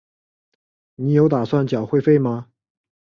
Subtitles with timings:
[0.95, 2.49] 你有打算缴会费吗？